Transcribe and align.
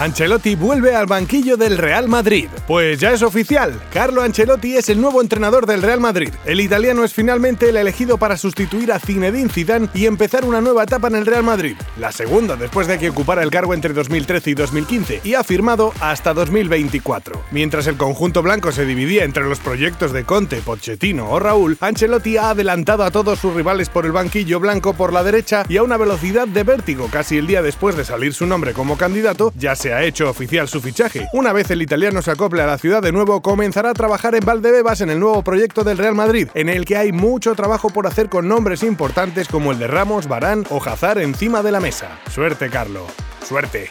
Ancelotti 0.00 0.54
vuelve 0.54 0.94
al 0.94 1.04
banquillo 1.04 1.58
del 1.58 1.76
Real 1.76 2.08
Madrid. 2.08 2.48
Pues 2.66 2.98
ya 2.98 3.12
es 3.12 3.20
oficial, 3.20 3.78
Carlo 3.92 4.22
Ancelotti 4.22 4.74
es 4.74 4.88
el 4.88 4.98
nuevo 4.98 5.20
entrenador 5.20 5.66
del 5.66 5.82
Real 5.82 6.00
Madrid. 6.00 6.30
El 6.46 6.62
italiano 6.62 7.04
es 7.04 7.12
finalmente 7.12 7.68
el 7.68 7.76
elegido 7.76 8.16
para 8.16 8.38
sustituir 8.38 8.92
a 8.92 8.98
Zinedine 8.98 9.50
Zidane 9.50 9.90
y 9.92 10.06
empezar 10.06 10.46
una 10.46 10.62
nueva 10.62 10.84
etapa 10.84 11.08
en 11.08 11.16
el 11.16 11.26
Real 11.26 11.42
Madrid. 11.42 11.76
La 11.98 12.12
segunda 12.12 12.56
después 12.56 12.86
de 12.86 12.98
que 12.98 13.10
ocupara 13.10 13.42
el 13.42 13.50
cargo 13.50 13.74
entre 13.74 13.92
2013 13.92 14.50
y 14.52 14.54
2015 14.54 15.20
y 15.22 15.34
ha 15.34 15.44
firmado 15.44 15.92
hasta 16.00 16.32
2024. 16.32 17.38
Mientras 17.50 17.86
el 17.86 17.98
conjunto 17.98 18.40
blanco 18.40 18.72
se 18.72 18.86
dividía 18.86 19.24
entre 19.24 19.44
los 19.44 19.58
proyectos 19.58 20.14
de 20.14 20.24
Conte, 20.24 20.62
Pochettino 20.62 21.28
o 21.28 21.38
Raúl, 21.38 21.76
Ancelotti 21.78 22.38
ha 22.38 22.48
adelantado 22.48 23.04
a 23.04 23.10
todos 23.10 23.38
sus 23.38 23.52
rivales 23.52 23.90
por 23.90 24.06
el 24.06 24.12
banquillo 24.12 24.60
blanco 24.60 24.94
por 24.94 25.12
la 25.12 25.22
derecha 25.22 25.66
y 25.68 25.76
a 25.76 25.82
una 25.82 25.98
velocidad 25.98 26.48
de 26.48 26.62
vértigo 26.62 27.08
casi 27.12 27.36
el 27.36 27.46
día 27.46 27.60
después 27.60 27.98
de 27.98 28.06
salir 28.06 28.32
su 28.32 28.46
nombre 28.46 28.72
como 28.72 28.96
candidato, 28.96 29.52
ya 29.56 29.76
se 29.76 29.89
ha 29.92 30.02
hecho 30.02 30.28
oficial 30.28 30.68
su 30.68 30.80
fichaje. 30.80 31.28
Una 31.32 31.52
vez 31.52 31.70
el 31.70 31.82
italiano 31.82 32.22
se 32.22 32.30
acople 32.30 32.62
a 32.62 32.66
la 32.66 32.78
ciudad 32.78 33.02
de 33.02 33.12
nuevo, 33.12 33.42
comenzará 33.42 33.90
a 33.90 33.94
trabajar 33.94 34.34
en 34.34 34.44
Valdebebas 34.44 35.00
en 35.00 35.10
el 35.10 35.20
nuevo 35.20 35.42
proyecto 35.42 35.84
del 35.84 35.98
Real 35.98 36.14
Madrid, 36.14 36.48
en 36.54 36.68
el 36.68 36.84
que 36.84 36.96
hay 36.96 37.12
mucho 37.12 37.54
trabajo 37.54 37.90
por 37.90 38.06
hacer 38.06 38.28
con 38.28 38.48
nombres 38.48 38.82
importantes 38.82 39.48
como 39.48 39.72
el 39.72 39.78
de 39.78 39.86
Ramos, 39.86 40.28
Barán 40.28 40.64
o 40.70 40.82
Hazard 40.82 41.20
encima 41.20 41.62
de 41.62 41.72
la 41.72 41.80
mesa. 41.80 42.18
Suerte, 42.30 42.68
Carlo. 42.70 43.06
Suerte. 43.46 43.90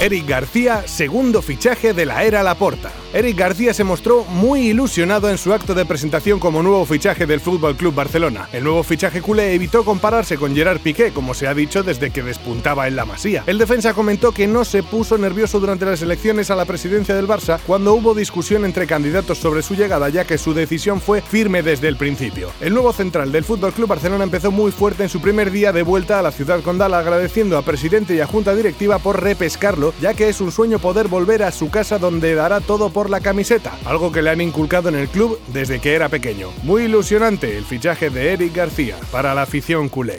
Eric 0.00 0.26
García, 0.26 0.82
segundo 0.86 1.42
fichaje 1.42 1.92
de 1.92 2.06
la 2.06 2.24
era 2.24 2.42
Laporta. 2.42 2.90
Eric 3.12 3.36
García 3.36 3.74
se 3.74 3.82
mostró 3.82 4.24
muy 4.24 4.68
ilusionado 4.68 5.28
en 5.30 5.36
su 5.36 5.52
acto 5.52 5.74
de 5.74 5.84
presentación 5.84 6.38
como 6.38 6.62
nuevo 6.62 6.86
fichaje 6.86 7.26
del 7.26 7.40
Fútbol 7.40 7.74
Club 7.74 7.92
Barcelona. 7.92 8.48
El 8.52 8.62
nuevo 8.62 8.84
fichaje 8.84 9.20
culé 9.20 9.52
evitó 9.52 9.84
compararse 9.84 10.36
con 10.36 10.54
Gerard 10.54 10.78
Piqué, 10.78 11.10
como 11.10 11.34
se 11.34 11.48
ha 11.48 11.54
dicho 11.54 11.82
desde 11.82 12.10
que 12.10 12.22
despuntaba 12.22 12.86
en 12.86 12.94
la 12.94 13.04
Masía. 13.04 13.42
El 13.48 13.58
defensa 13.58 13.94
comentó 13.94 14.30
que 14.30 14.46
no 14.46 14.64
se 14.64 14.84
puso 14.84 15.18
nervioso 15.18 15.58
durante 15.58 15.86
las 15.86 16.02
elecciones 16.02 16.52
a 16.52 16.54
la 16.54 16.66
presidencia 16.66 17.16
del 17.16 17.26
Barça 17.26 17.58
cuando 17.66 17.94
hubo 17.94 18.14
discusión 18.14 18.64
entre 18.64 18.86
candidatos 18.86 19.38
sobre 19.38 19.62
su 19.62 19.74
llegada, 19.74 20.08
ya 20.08 20.24
que 20.24 20.38
su 20.38 20.54
decisión 20.54 21.00
fue 21.00 21.20
firme 21.20 21.64
desde 21.64 21.88
el 21.88 21.96
principio. 21.96 22.52
El 22.60 22.74
nuevo 22.74 22.92
central 22.92 23.32
del 23.32 23.42
Fútbol 23.42 23.72
Club 23.72 23.88
Barcelona 23.88 24.22
empezó 24.22 24.52
muy 24.52 24.70
fuerte 24.70 25.02
en 25.02 25.08
su 25.08 25.20
primer 25.20 25.50
día 25.50 25.72
de 25.72 25.82
vuelta 25.82 26.20
a 26.20 26.22
la 26.22 26.30
ciudad 26.30 26.62
condal, 26.62 26.94
agradeciendo 26.94 27.58
a 27.58 27.62
presidente 27.62 28.14
y 28.14 28.20
a 28.20 28.26
junta 28.28 28.54
directiva 28.54 29.00
por 29.00 29.20
repescarlo, 29.20 29.94
ya 30.00 30.14
que 30.14 30.28
es 30.28 30.40
un 30.40 30.52
sueño 30.52 30.78
poder 30.78 31.08
volver 31.08 31.42
a 31.42 31.50
su 31.50 31.70
casa 31.70 31.98
donde 31.98 32.36
dará 32.36 32.60
todo 32.60 32.90
por 32.90 32.99
la 33.08 33.20
camiseta, 33.20 33.78
algo 33.86 34.12
que 34.12 34.20
le 34.20 34.28
han 34.28 34.42
inculcado 34.42 34.90
en 34.90 34.96
el 34.96 35.08
club 35.08 35.38
desde 35.46 35.80
que 35.80 35.94
era 35.94 36.10
pequeño. 36.10 36.50
Muy 36.64 36.82
ilusionante 36.82 37.56
el 37.56 37.64
fichaje 37.64 38.10
de 38.10 38.34
Eric 38.34 38.54
García 38.54 38.96
para 39.10 39.34
la 39.34 39.42
afición 39.42 39.88
culé 39.88 40.18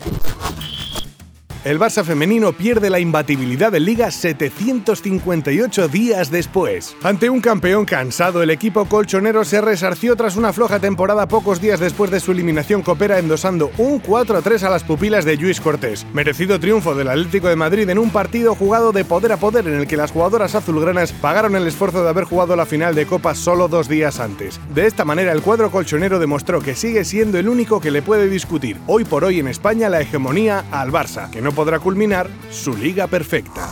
el 1.64 1.80
Barça 1.80 2.04
femenino 2.04 2.54
pierde 2.54 2.90
la 2.90 3.00
imbatibilidad 3.00 3.72
de 3.72 3.80
Liga 3.80 4.10
758 4.10 5.88
días 5.88 6.32
después. 6.32 6.96
Ante 7.04 7.30
un 7.30 7.40
campeón 7.40 7.86
cansado, 7.86 8.42
el 8.42 8.50
equipo 8.50 8.86
colchonero 8.86 9.46
se 9.46 9.62
resarció 9.62 10.16
tras 10.16 10.38
una 10.38 10.54
floja 10.54 10.80
temporada 10.80 11.28
pocos 11.28 11.62
días 11.62 11.80
después 11.80 12.10
de 12.10 12.20
su 12.20 12.32
eliminación 12.32 12.82
copera 12.82 13.20
endosando 13.20 13.72
un 13.78 14.02
4-3 14.02 14.64
a 14.64 14.70
las 14.72 14.84
pupilas 14.84 15.24
de 15.24 15.38
Luis 15.38 15.62
Cortés. 15.62 16.06
Merecido 16.14 16.60
triunfo 16.60 16.96
del 16.96 17.10
Atlético 17.10 17.48
de 17.48 17.56
Madrid 17.56 17.88
en 17.90 18.00
un 18.00 18.10
partido 18.10 18.56
jugado 18.56 18.92
de 18.92 19.06
poder 19.06 19.32
a 19.32 19.38
poder 19.38 19.68
en 19.68 19.76
el 19.76 19.88
que 19.88 19.98
las 19.98 20.12
jugadoras 20.12 20.56
azulgranas 20.56 21.12
pagaron 21.12 21.56
el 21.56 21.68
esfuerzo 21.68 22.04
de 22.04 22.10
haber 22.10 22.24
jugado 22.24 22.56
la 22.56 22.66
final 22.66 22.96
de 22.96 23.06
Copa 23.06 23.36
solo 23.36 23.68
dos 23.68 23.88
días 23.88 24.20
antes. 24.20 24.60
De 24.74 24.88
esta 24.88 25.06
manera, 25.06 25.32
el 25.32 25.44
cuadro 25.44 25.70
colchonero 25.70 26.18
demostró 26.18 26.60
que 26.62 26.76
sigue 26.76 27.06
siendo 27.06 27.38
el 27.38 27.48
único 27.48 27.80
que 27.80 27.92
le 27.92 28.02
puede 28.02 28.30
discutir 28.30 28.78
hoy 28.88 29.06
por 29.06 29.24
hoy 29.24 29.40
en 29.40 29.48
España 29.48 29.90
la 29.90 30.02
hegemonía 30.02 30.66
al 30.72 30.92
Barça, 30.92 31.30
que 31.30 31.42
no 31.42 31.51
podrá 31.52 31.80
culminar 31.80 32.30
su 32.50 32.76
liga 32.76 33.08
perfecta. 33.08 33.70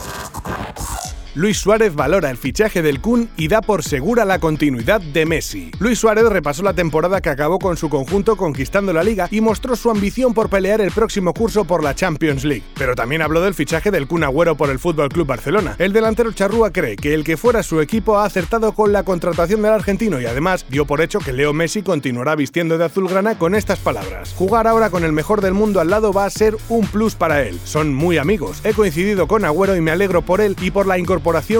Luis 1.36 1.58
Suárez 1.58 1.94
valora 1.94 2.28
el 2.28 2.36
fichaje 2.36 2.82
del 2.82 3.00
Kun 3.00 3.30
y 3.36 3.46
da 3.46 3.60
por 3.60 3.84
segura 3.84 4.24
la 4.24 4.40
continuidad 4.40 5.00
de 5.00 5.26
Messi. 5.26 5.70
Luis 5.78 6.00
Suárez 6.00 6.24
repasó 6.24 6.64
la 6.64 6.74
temporada 6.74 7.20
que 7.20 7.28
acabó 7.28 7.60
con 7.60 7.76
su 7.76 7.88
conjunto 7.88 8.36
conquistando 8.36 8.92
la 8.92 9.04
liga 9.04 9.28
y 9.30 9.40
mostró 9.40 9.76
su 9.76 9.90
ambición 9.90 10.34
por 10.34 10.50
pelear 10.50 10.80
el 10.80 10.90
próximo 10.90 11.32
curso 11.32 11.64
por 11.64 11.84
la 11.84 11.94
Champions 11.94 12.42
League. 12.42 12.64
Pero 12.74 12.96
también 12.96 13.22
habló 13.22 13.40
del 13.42 13.54
fichaje 13.54 13.92
del 13.92 14.08
Kun 14.08 14.24
Agüero 14.24 14.56
por 14.56 14.70
el 14.70 14.80
Club 14.80 15.26
Barcelona. 15.26 15.76
El 15.78 15.92
delantero 15.92 16.32
charrúa 16.32 16.72
cree 16.72 16.96
que 16.96 17.14
el 17.14 17.22
que 17.22 17.36
fuera 17.36 17.62
su 17.62 17.80
equipo 17.80 18.18
ha 18.18 18.24
acertado 18.24 18.72
con 18.72 18.92
la 18.92 19.04
contratación 19.04 19.62
del 19.62 19.72
argentino 19.72 20.20
y 20.20 20.26
además 20.26 20.66
dio 20.68 20.84
por 20.84 21.00
hecho 21.00 21.20
que 21.20 21.32
Leo 21.32 21.52
Messi 21.52 21.82
continuará 21.82 22.34
vistiendo 22.34 22.76
de 22.76 22.86
azulgrana 22.86 23.38
con 23.38 23.54
estas 23.54 23.78
palabras. 23.78 24.34
Jugar 24.36 24.66
ahora 24.66 24.90
con 24.90 25.04
el 25.04 25.12
mejor 25.12 25.42
del 25.42 25.54
mundo 25.54 25.78
al 25.78 25.90
lado 25.90 26.12
va 26.12 26.24
a 26.24 26.30
ser 26.30 26.56
un 26.68 26.88
plus 26.88 27.14
para 27.14 27.44
él. 27.44 27.60
Son 27.62 27.94
muy 27.94 28.18
amigos. 28.18 28.60
He 28.64 28.72
coincidido 28.72 29.28
con 29.28 29.44
Agüero 29.44 29.76
y 29.76 29.80
me 29.80 29.92
alegro 29.92 30.22
por 30.22 30.40
él 30.40 30.56
y 30.60 30.72
por 30.72 30.88
la 30.88 30.98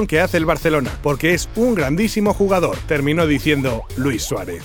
que 0.06 0.21
hace 0.21 0.37
el 0.37 0.47
Barcelona, 0.47 0.91
porque 1.03 1.34
es 1.34 1.48
un 1.56 1.75
grandísimo 1.75 2.34
jugador, 2.34 2.76
terminó 2.87 3.26
diciendo 3.26 3.84
Luis 3.97 4.22
Suárez 4.22 4.62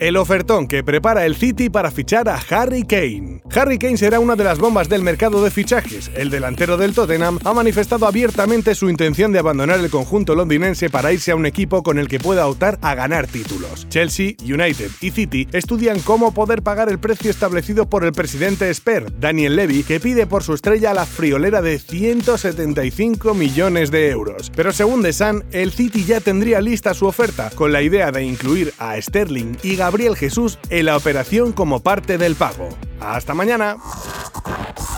el 0.00 0.16
ofertón 0.16 0.66
que 0.66 0.82
prepara 0.82 1.26
el 1.26 1.36
City 1.36 1.68
para 1.68 1.90
fichar 1.90 2.26
a 2.30 2.40
Harry 2.48 2.84
Kane. 2.84 3.42
Harry 3.54 3.78
Kane 3.78 3.98
será 3.98 4.18
una 4.18 4.34
de 4.34 4.44
las 4.44 4.58
bombas 4.58 4.88
del 4.88 5.02
mercado 5.02 5.44
de 5.44 5.50
fichajes. 5.50 6.10
El 6.16 6.30
delantero 6.30 6.78
del 6.78 6.94
Tottenham 6.94 7.38
ha 7.44 7.52
manifestado 7.52 8.06
abiertamente 8.06 8.74
su 8.74 8.88
intención 8.88 9.30
de 9.30 9.38
abandonar 9.38 9.78
el 9.78 9.90
conjunto 9.90 10.34
londinense 10.34 10.88
para 10.88 11.12
irse 11.12 11.32
a 11.32 11.36
un 11.36 11.44
equipo 11.44 11.82
con 11.82 11.98
el 11.98 12.08
que 12.08 12.18
pueda 12.18 12.46
optar 12.46 12.78
a 12.80 12.94
ganar 12.94 13.26
títulos. 13.26 13.86
Chelsea, 13.90 14.36
United 14.42 14.90
y 15.02 15.10
City 15.10 15.46
estudian 15.52 16.00
cómo 16.00 16.32
poder 16.32 16.62
pagar 16.62 16.88
el 16.88 16.98
precio 16.98 17.30
establecido 17.30 17.90
por 17.90 18.02
el 18.04 18.12
presidente 18.12 18.72
Sper, 18.72 19.20
Daniel 19.20 19.54
Levy, 19.54 19.82
que 19.82 20.00
pide 20.00 20.26
por 20.26 20.42
su 20.42 20.54
estrella 20.54 20.94
la 20.94 21.04
friolera 21.04 21.60
de 21.60 21.78
175 21.78 23.34
millones 23.34 23.90
de 23.90 24.08
euros. 24.08 24.50
Pero 24.56 24.72
según 24.72 25.02
The 25.02 25.12
Sun, 25.12 25.44
el 25.52 25.72
City 25.72 26.04
ya 26.04 26.20
tendría 26.20 26.62
lista 26.62 26.94
su 26.94 27.04
oferta, 27.04 27.50
con 27.54 27.70
la 27.70 27.82
idea 27.82 28.10
de 28.10 28.24
incluir 28.24 28.72
a 28.78 28.98
Sterling 28.98 29.56
y 29.62 29.76
Gabriel 29.76 29.89
Gabriel 29.90 30.14
Jesús 30.14 30.56
en 30.68 30.86
la 30.86 30.96
operación 30.96 31.50
como 31.50 31.80
parte 31.80 32.16
del 32.16 32.36
pago. 32.36 32.68
Hasta 33.00 33.34
mañana. 33.34 33.76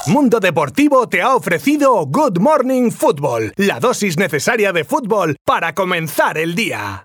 Mundo 0.06 0.38
Deportivo 0.38 1.08
te 1.08 1.22
ha 1.22 1.34
ofrecido 1.34 2.04
Good 2.04 2.41
Morning 2.41 2.91
Football, 2.91 3.54
la 3.56 3.81
dosis 3.81 4.19
necesaria 4.19 4.70
de 4.70 4.84
fútbol 4.84 5.38
para 5.47 5.75
comenzar 5.75 6.36
el 6.36 6.54
día. 6.54 7.00